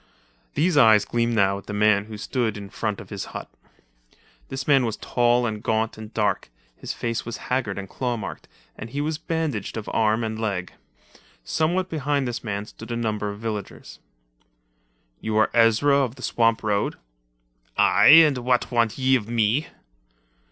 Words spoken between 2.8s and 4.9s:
of his hut. This man